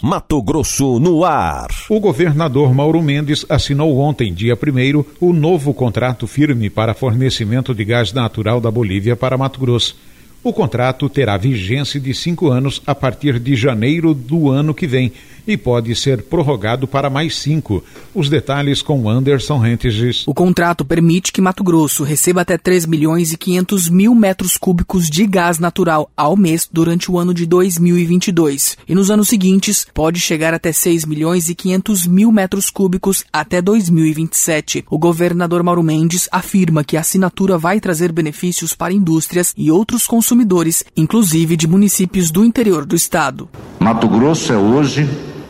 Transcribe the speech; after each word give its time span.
Mato 0.00 0.40
Grosso 0.40 1.00
no 1.00 1.24
ar. 1.24 1.66
O 1.88 1.98
governador 1.98 2.72
Mauro 2.72 3.02
Mendes 3.02 3.44
assinou 3.48 3.98
ontem, 3.98 4.32
dia 4.32 4.54
1, 4.54 5.04
o 5.18 5.32
novo 5.32 5.74
contrato 5.74 6.24
firme 6.28 6.70
para 6.70 6.94
fornecimento 6.94 7.74
de 7.74 7.84
gás 7.84 8.12
natural 8.12 8.60
da 8.60 8.70
Bolívia 8.70 9.16
para 9.16 9.36
Mato 9.36 9.58
Grosso. 9.58 9.96
O 10.44 10.52
contrato 10.52 11.08
terá 11.08 11.36
vigência 11.36 11.98
de 11.98 12.14
cinco 12.14 12.48
anos 12.48 12.80
a 12.86 12.94
partir 12.94 13.40
de 13.40 13.56
janeiro 13.56 14.14
do 14.14 14.48
ano 14.48 14.72
que 14.72 14.86
vem 14.86 15.12
e 15.48 15.56
pode 15.56 15.94
ser 15.94 16.22
prorrogado 16.22 16.86
para 16.86 17.08
mais 17.08 17.36
cinco. 17.36 17.82
Os 18.14 18.28
detalhes 18.28 18.82
com 18.82 19.08
Anderson 19.08 19.56
Rentes. 19.56 20.26
O 20.26 20.34
contrato 20.34 20.84
permite 20.84 21.32
que 21.32 21.40
Mato 21.40 21.64
Grosso 21.64 22.04
receba 22.04 22.42
até 22.42 22.58
3 22.58 22.84
milhões 22.84 23.32
e 23.32 23.38
500 23.38 23.88
mil 23.88 24.14
metros 24.14 24.58
cúbicos 24.58 25.08
de 25.08 25.26
gás 25.26 25.58
natural 25.58 26.10
ao 26.14 26.36
mês 26.36 26.68
durante 26.70 27.10
o 27.10 27.18
ano 27.18 27.32
de 27.32 27.46
2022. 27.46 28.76
E 28.86 28.94
nos 28.94 29.10
anos 29.10 29.28
seguintes, 29.28 29.86
pode 29.94 30.20
chegar 30.20 30.52
até 30.52 30.70
6 30.70 31.06
milhões 31.06 31.48
e 31.48 31.54
500 31.54 32.06
mil 32.06 32.30
metros 32.30 32.68
cúbicos 32.68 33.24
até 33.32 33.62
2027. 33.62 34.84
O 34.90 34.98
governador 34.98 35.62
Mauro 35.62 35.82
Mendes 35.82 36.28
afirma 36.30 36.84
que 36.84 36.96
a 36.96 37.00
assinatura 37.00 37.56
vai 37.56 37.80
trazer 37.80 38.12
benefícios 38.12 38.74
para 38.74 38.92
indústrias 38.92 39.54
e 39.56 39.70
outros 39.70 40.06
consumidores, 40.06 40.84
inclusive 40.94 41.56
de 41.56 41.66
municípios 41.66 42.30
do 42.30 42.44
interior 42.44 42.84
do 42.84 42.94
estado. 42.94 43.48
Mato 43.80 44.06
Grosso 44.08 44.52
é 44.52 44.58
hoje 44.58 45.08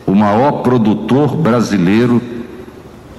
o 0.09 0.15
maior 0.15 0.63
produtor 0.63 1.35
brasileiro 1.35 2.19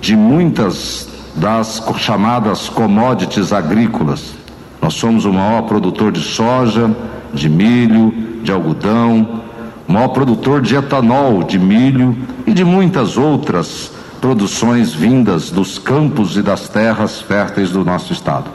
de 0.00 0.16
muitas 0.16 1.08
das 1.36 1.80
chamadas 1.98 2.68
commodities 2.68 3.52
agrícolas. 3.52 4.34
Nós 4.82 4.94
somos 4.94 5.24
o 5.24 5.32
maior 5.32 5.62
produtor 5.62 6.10
de 6.10 6.20
soja, 6.20 6.90
de 7.32 7.48
milho, 7.48 8.12
de 8.42 8.50
algodão, 8.50 9.40
o 9.86 9.92
maior 9.92 10.08
produtor 10.08 10.60
de 10.60 10.74
etanol, 10.74 11.44
de 11.44 11.60
milho 11.60 12.16
e 12.44 12.52
de 12.52 12.64
muitas 12.64 13.16
outras 13.16 13.92
produções 14.20 14.92
vindas 14.92 15.48
dos 15.48 15.78
campos 15.78 16.36
e 16.36 16.42
das 16.42 16.68
terras 16.68 17.20
férteis 17.20 17.70
do 17.70 17.84
nosso 17.84 18.12
estado. 18.12 18.50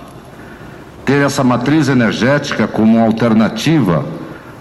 Ter 1.05 1.23
essa 1.25 1.43
matriz 1.43 1.87
energética 1.87 2.67
como 2.67 2.99
alternativa 2.99 4.03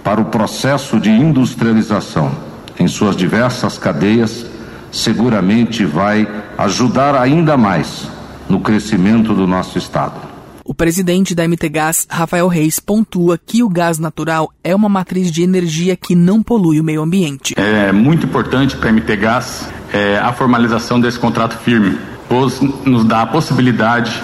para 0.04 0.20
o 0.20 0.26
processo 0.26 1.00
de 1.00 1.10
industrialização 1.10 2.53
em 2.84 2.88
suas 2.88 3.16
diversas 3.16 3.78
cadeias, 3.78 4.44
seguramente 4.92 5.86
vai 5.86 6.28
ajudar 6.58 7.16
ainda 7.16 7.56
mais 7.56 8.06
no 8.46 8.60
crescimento 8.60 9.32
do 9.32 9.46
nosso 9.46 9.78
Estado. 9.78 10.20
O 10.62 10.74
presidente 10.74 11.34
da 11.34 11.46
MT 11.48 11.68
Gás, 11.70 12.06
Rafael 12.08 12.46
Reis, 12.46 12.78
pontua 12.78 13.38
que 13.38 13.62
o 13.62 13.68
gás 13.68 13.98
natural 13.98 14.50
é 14.62 14.74
uma 14.74 14.88
matriz 14.88 15.30
de 15.30 15.42
energia 15.42 15.96
que 15.96 16.14
não 16.14 16.42
polui 16.42 16.78
o 16.78 16.84
meio 16.84 17.02
ambiente. 17.02 17.54
É 17.56 17.90
muito 17.90 18.26
importante 18.26 18.76
para 18.76 18.90
a 18.90 18.92
MT 18.92 19.16
Gás 19.16 19.68
é, 19.92 20.18
a 20.18 20.32
formalização 20.32 21.00
desse 21.00 21.18
contrato 21.18 21.56
firme, 21.58 21.98
pois 22.28 22.60
nos 22.84 23.04
dá 23.04 23.22
a 23.22 23.26
possibilidade 23.26 24.22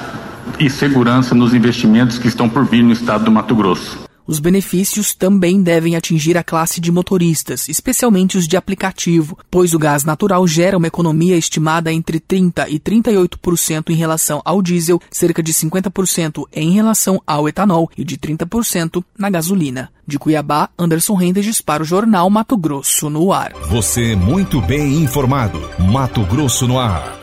e 0.58 0.68
segurança 0.68 1.34
nos 1.34 1.54
investimentos 1.54 2.18
que 2.18 2.28
estão 2.28 2.48
por 2.48 2.64
vir 2.64 2.82
no 2.82 2.92
estado 2.92 3.24
do 3.24 3.30
Mato 3.30 3.54
Grosso. 3.54 4.09
Os 4.30 4.38
benefícios 4.38 5.12
também 5.12 5.60
devem 5.60 5.96
atingir 5.96 6.38
a 6.38 6.44
classe 6.44 6.80
de 6.80 6.92
motoristas, 6.92 7.68
especialmente 7.68 8.38
os 8.38 8.46
de 8.46 8.56
aplicativo, 8.56 9.36
pois 9.50 9.74
o 9.74 9.78
gás 9.78 10.04
natural 10.04 10.46
gera 10.46 10.78
uma 10.78 10.86
economia 10.86 11.36
estimada 11.36 11.92
entre 11.92 12.20
30% 12.20 12.68
e 12.68 12.78
38% 12.78 13.90
em 13.90 13.94
relação 13.96 14.40
ao 14.44 14.62
diesel, 14.62 15.02
cerca 15.10 15.42
de 15.42 15.52
50% 15.52 16.44
em 16.52 16.70
relação 16.70 17.20
ao 17.26 17.48
etanol 17.48 17.90
e 17.98 18.04
de 18.04 18.16
30% 18.16 19.02
na 19.18 19.28
gasolina. 19.28 19.90
De 20.06 20.16
Cuiabá, 20.16 20.70
Anderson 20.78 21.14
Rendes 21.14 21.60
para 21.60 21.82
o 21.82 21.86
Jornal 21.86 22.30
Mato 22.30 22.56
Grosso 22.56 23.10
no 23.10 23.32
ar. 23.32 23.52
Você 23.68 24.14
muito 24.14 24.60
bem 24.60 25.02
informado. 25.02 25.60
Mato 25.76 26.24
Grosso 26.24 26.68
no 26.68 26.78
ar. 26.78 27.18